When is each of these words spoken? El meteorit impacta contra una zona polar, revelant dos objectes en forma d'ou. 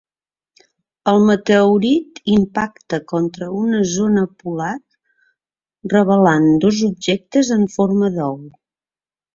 El 1.11 1.19
meteorit 1.29 2.17
impacta 2.37 3.01
contra 3.13 3.51
una 3.59 3.83
zona 3.93 4.25
polar, 4.41 4.73
revelant 5.97 6.51
dos 6.67 6.85
objectes 6.93 7.57
en 7.61 7.71
forma 7.77 8.13
d'ou. 8.19 8.37